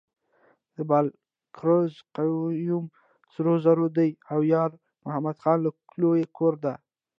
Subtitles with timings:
[0.75, 2.85] د بالاکرز قیوم
[3.33, 6.75] سرزوره دی او یارمحمد خان له لوی کوره دی.